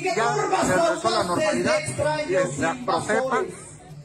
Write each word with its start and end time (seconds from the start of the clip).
ya 0.00 0.64
se 0.64 0.76
regresó 0.76 1.10
la 1.10 1.24
normalidad 1.24 1.78
y 2.28 2.60
la 2.60 2.78
Procepa, 2.86 3.44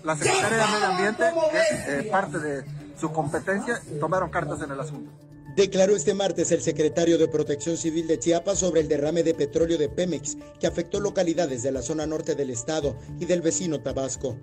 la 0.03 0.15
Secretaría 0.17 0.57
de 0.57 0.71
Medio 0.71 0.87
Ambiente, 0.87 1.23
que 1.51 1.57
es 1.57 2.05
eh, 2.05 2.09
parte 2.09 2.39
de 2.39 2.65
su 2.99 3.11
competencia, 3.11 3.81
tomaron 3.99 4.29
cartas 4.29 4.61
en 4.61 4.71
el 4.71 4.79
asunto. 4.79 5.11
Declaró 5.55 5.95
este 5.95 6.13
martes 6.13 6.51
el 6.51 6.61
secretario 6.61 7.17
de 7.17 7.27
Protección 7.27 7.77
Civil 7.77 8.05
de 8.05 8.19
Chiapas 8.19 8.59
sobre 8.59 8.81
el 8.81 8.87
derrame 8.87 9.23
de 9.23 9.33
petróleo 9.33 9.79
de 9.79 9.89
Pemex 9.89 10.37
que 10.59 10.67
afectó 10.67 10.99
localidades 10.99 11.63
de 11.63 11.71
la 11.71 11.81
zona 11.81 12.05
norte 12.05 12.35
del 12.35 12.51
estado 12.51 12.95
y 13.19 13.25
del 13.25 13.41
vecino 13.41 13.81
Tabasco. 13.81 14.37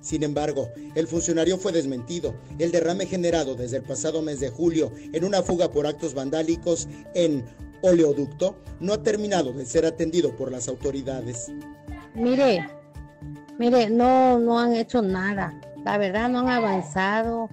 Sin 0.00 0.22
embargo, 0.22 0.70
el 0.94 1.08
funcionario 1.08 1.58
fue 1.58 1.72
desmentido. 1.72 2.34
El 2.58 2.70
derrame 2.70 3.06
generado 3.06 3.54
desde 3.54 3.78
el 3.78 3.82
pasado 3.82 4.22
mes 4.22 4.38
de 4.38 4.48
julio 4.48 4.92
en 5.12 5.24
una 5.24 5.42
fuga 5.42 5.70
por 5.72 5.86
actos 5.86 6.14
vandálicos 6.14 6.88
en 7.14 7.44
oleoducto 7.82 8.56
no 8.80 8.94
ha 8.94 9.02
terminado 9.02 9.52
de 9.52 9.66
ser 9.66 9.86
atendido 9.86 10.34
por 10.36 10.50
las 10.50 10.68
autoridades. 10.68 11.52
Mire, 12.14 12.68
mire, 13.58 13.90
no, 13.90 14.38
no 14.38 14.58
han 14.58 14.74
hecho 14.74 15.02
nada. 15.02 15.58
La 15.84 15.98
verdad 15.98 16.28
no 16.28 16.40
han 16.40 16.48
avanzado, 16.48 17.48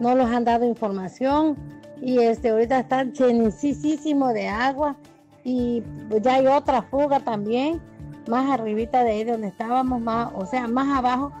no 0.00 0.14
los 0.14 0.30
han 0.30 0.44
dado 0.44 0.64
información 0.64 1.56
y 2.00 2.18
este 2.18 2.50
ahorita 2.50 2.80
están 2.80 3.12
llenísimo 3.12 4.32
de 4.32 4.48
agua 4.48 4.96
y 5.44 5.82
ya 6.20 6.34
hay 6.34 6.46
otra 6.48 6.82
fuga 6.82 7.20
también 7.20 7.80
más 8.28 8.50
arribita 8.50 9.04
de 9.04 9.12
ahí 9.12 9.24
donde 9.24 9.48
estábamos 9.48 10.00
más 10.00 10.32
o 10.34 10.44
sea 10.44 10.66
más 10.66 10.98
abajo 10.98 11.32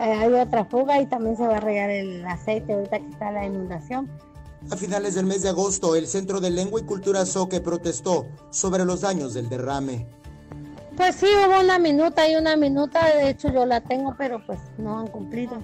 eh, 0.00 0.12
hay 0.12 0.32
otra 0.32 0.64
fuga 0.64 1.00
y 1.00 1.06
también 1.06 1.36
se 1.36 1.46
va 1.46 1.56
a 1.56 1.60
regar 1.60 1.90
el 1.90 2.24
aceite 2.26 2.72
ahorita 2.72 2.98
que 2.98 3.08
está 3.08 3.30
la 3.30 3.46
inundación 3.46 4.10
a 4.70 4.76
finales 4.76 5.14
del 5.14 5.26
mes 5.26 5.42
de 5.42 5.48
agosto 5.48 5.96
el 5.96 6.06
Centro 6.06 6.40
de 6.40 6.50
Lengua 6.50 6.80
y 6.80 6.84
Cultura 6.84 7.24
Soque 7.26 7.60
protestó 7.60 8.26
sobre 8.50 8.84
los 8.84 9.00
daños 9.00 9.34
del 9.34 9.48
derrame 9.48 10.06
pues 10.96 11.16
sí 11.16 11.26
hubo 11.26 11.60
una 11.60 11.78
minuta 11.78 12.28
y 12.28 12.36
una 12.36 12.56
minuta 12.56 13.06
de 13.14 13.30
hecho 13.30 13.52
yo 13.52 13.66
la 13.66 13.80
tengo 13.80 14.14
pero 14.18 14.44
pues 14.46 14.58
no 14.78 14.98
han 14.98 15.06
cumplido 15.08 15.58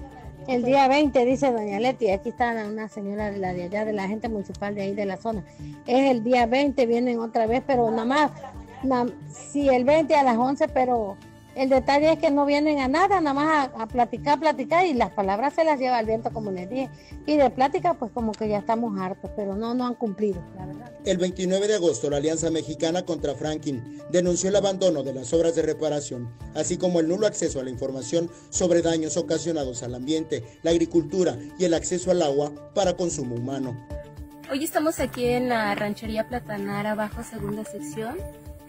el 0.47 0.63
día 0.63 0.87
20, 0.87 1.25
dice 1.25 1.51
doña 1.51 1.79
Leti, 1.79 2.11
aquí 2.11 2.29
está 2.29 2.51
una 2.69 2.87
señora 2.87 3.31
de 3.31 3.39
la 3.39 3.51
de 3.53 3.63
allá, 3.63 3.83
de 3.83 3.93
la 3.93 4.07
gente 4.07 4.29
municipal 4.29 4.75
de 4.75 4.83
ahí 4.83 4.93
de 4.93 5.05
la 5.05 5.17
zona. 5.17 5.43
Es 5.87 6.11
el 6.11 6.23
día 6.23 6.45
20, 6.45 6.85
vienen 6.85 7.19
otra 7.19 7.47
vez, 7.47 7.63
pero 7.65 7.89
nada 7.89 8.05
más, 8.05 8.31
sí, 9.51 9.67
el 9.69 9.85
20 9.85 10.15
a 10.15 10.21
las 10.21 10.37
11, 10.37 10.67
pero 10.67 11.17
el 11.55 11.69
detalle 11.69 12.11
es 12.11 12.19
que 12.19 12.31
no 12.31 12.45
vienen 12.45 12.79
a 12.79 12.87
nada, 12.87 13.21
nada 13.21 13.33
más 13.33 13.69
a, 13.75 13.87
platicar, 13.87 14.39
platicar 14.39 14.85
y 14.85 14.93
las 14.93 15.11
palabras 15.11 15.53
se 15.53 15.63
las 15.63 15.79
lleva 15.79 15.99
el 15.99 16.05
viento, 16.05 16.31
como 16.31 16.51
les 16.51 16.69
dije. 16.69 16.89
Y 17.25 17.37
de 17.37 17.49
plática, 17.49 17.93
pues 17.93 18.11
como 18.11 18.33
que 18.33 18.49
ya 18.49 18.59
estamos 18.59 18.99
hartos, 18.99 19.31
pero 19.35 19.55
no, 19.55 19.73
no 19.73 19.87
han 19.87 19.95
cumplido, 19.95 20.41
la 20.57 20.65
verdad. 20.65 20.91
El 21.05 21.17
29 21.17 21.67
de 21.67 21.75
agosto, 21.75 22.09
la 22.09 22.17
Alianza 22.17 22.51
Mexicana 22.51 23.05
contra 23.05 23.35
Franklin 23.35 24.01
denunció 24.11 24.49
el 24.49 24.55
abandono 24.57 25.01
de 25.03 25.13
las 25.13 25.33
obras 25.33 25.55
de 25.55 25.61
reparación, 25.61 26.29
así 26.55 26.77
como 26.77 26.99
el 26.99 27.07
nulo 27.07 27.25
acceso 27.25 27.59
a 27.61 27.63
la 27.63 27.69
información 27.69 28.29
sobre 28.49 28.81
daños 28.81 29.15
ocasionados 29.15 29.81
al 29.81 29.95
ambiente, 29.95 30.43
la 30.61 30.71
agricultura 30.71 31.37
y 31.57 31.63
el 31.63 31.73
acceso 31.73 32.11
al 32.11 32.21
agua 32.21 32.51
para 32.73 32.97
consumo 32.97 33.35
humano. 33.35 33.75
Hoy 34.51 34.63
estamos 34.63 34.99
aquí 34.99 35.25
en 35.25 35.49
la 35.49 35.73
ranchería 35.73 36.27
Platanara, 36.27 36.91
abajo 36.91 37.23
segunda 37.23 37.63
sección 37.63 38.17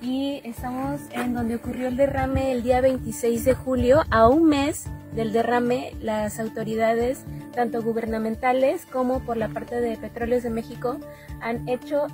y 0.07 0.41
estamos 0.45 1.01
en 1.11 1.35
donde 1.35 1.57
ocurrió 1.57 1.89
el 1.89 1.97
derrame 1.97 2.53
el 2.53 2.62
día 2.62 2.81
26 2.81 3.45
de 3.45 3.55
julio. 3.55 4.03
A 4.11 4.29
un 4.29 4.45
mes 4.45 4.85
del 5.13 5.33
derrame, 5.33 5.95
las 6.01 6.39
autoridades, 6.39 7.25
tanto 7.53 7.83
gubernamentales 7.83 8.87
como 8.87 9.19
por 9.25 9.37
la 9.37 9.48
parte 9.48 9.81
de 9.81 9.97
Petróleos 9.97 10.45
de 10.45 10.51
México, 10.51 11.01
han 11.41 11.69
hecho 11.69 12.07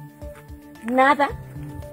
nada 0.90 1.28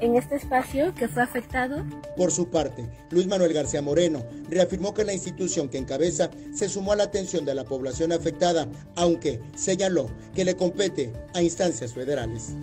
en 0.02 0.16
este 0.16 0.36
espacio 0.36 0.94
que 0.96 1.08
fue 1.08 1.24
afectado. 1.24 1.86
Por 2.16 2.32
su 2.32 2.50
parte, 2.50 2.88
Luis 3.12 3.28
Manuel 3.28 3.54
García 3.54 3.82
Moreno 3.82 4.24
reafirmó 4.50 4.94
que 4.94 5.04
la 5.04 5.14
institución 5.14 5.70
que 5.70 5.78
encabeza 5.78 6.30
se 6.54 6.70
sumó 6.70 6.94
a 6.94 6.96
la 6.96 7.04
atención 7.04 7.46
de 7.46 7.56
la 7.56 7.64
población 7.64 8.12
afectada, 8.12 8.68
aunque 8.96 9.42
señaló 9.56 10.10
que 10.34 10.46
le 10.46 10.56
compete 10.56 11.14
a 11.34 11.42
instancias 11.42 11.94
federales. 11.94 12.56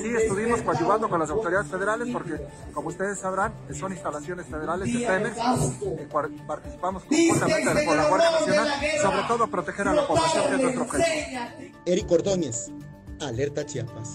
Sí, 0.00 0.08
estuvimos 0.20 0.62
coadyuvando 0.62 1.08
con 1.08 1.20
las 1.20 1.30
autoridades 1.30 1.70
federales 1.70 2.08
porque, 2.12 2.40
como 2.72 2.88
ustedes 2.88 3.18
sabrán, 3.18 3.52
son 3.78 3.92
instalaciones 3.92 4.46
federales 4.46 4.92
de 4.92 4.98
que 5.00 6.08
participamos 6.46 7.02
conjuntamente 7.04 7.84
con 7.84 7.96
la 7.96 8.08
Guardia 8.08 8.30
Nacional, 8.30 8.68
sobre 9.00 9.22
todo 9.28 9.46
proteger 9.48 9.88
a 9.88 9.94
la 9.94 10.06
población 10.06 10.54
es 10.54 10.60
nuestro 10.60 10.82
objetivo. 10.82 11.40
Eric 11.84 12.10
Ordóñez, 12.10 12.70
Alerta 13.20 13.66
Chiapas. 13.66 14.14